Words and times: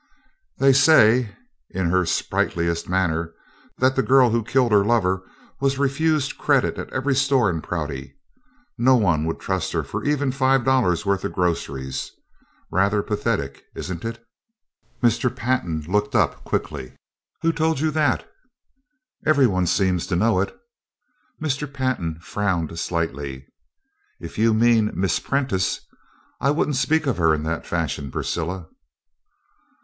"They 0.57 0.73
say," 0.73 1.35
in 1.69 1.91
her 1.91 2.07
sprightliest 2.07 2.89
manner, 2.89 3.33
"that 3.77 3.95
that 3.95 4.01
girl 4.07 4.31
who 4.31 4.43
killed 4.43 4.71
her 4.71 4.83
lover 4.83 5.21
was 5.59 5.77
refused 5.77 6.39
credit 6.39 6.79
at 6.79 6.91
every 6.91 7.13
store 7.15 7.51
in 7.51 7.61
Prouty. 7.61 8.15
No 8.79 8.95
one 8.95 9.25
would 9.25 9.39
trust 9.39 9.73
her 9.73 9.83
for 9.83 10.03
even 10.03 10.31
five 10.31 10.65
dollars' 10.65 11.05
worth 11.05 11.23
of 11.23 11.33
groceries. 11.33 12.13
Rather 12.71 13.03
pathetic, 13.03 13.63
isn't 13.75 14.03
it?" 14.03 14.25
Mr. 15.03 15.29
Pantin 15.35 15.81
looked 15.81 16.15
up 16.15 16.43
quickly. 16.45 16.95
"Who 17.43 17.53
told 17.53 17.79
you 17.79 17.91
that?" 17.91 18.27
"Everyone 19.23 19.67
seems 19.67 20.07
to 20.07 20.15
know 20.15 20.39
it." 20.41 20.59
Mr. 21.39 21.71
Pantin 21.71 22.17
frowned 22.21 22.79
slightly. 22.79 23.45
"If 24.19 24.39
you 24.39 24.51
mean 24.55 24.93
Miss 24.95 25.19
Prentice, 25.19 25.81
I 26.39 26.49
wouldn't 26.49 26.77
speak 26.77 27.05
of 27.05 27.17
her 27.17 27.35
in 27.35 27.43
that 27.43 27.67
fashion, 27.67 28.09
Priscilla." 28.09 28.67